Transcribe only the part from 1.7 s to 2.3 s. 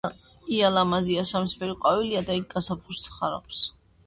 ყვავილა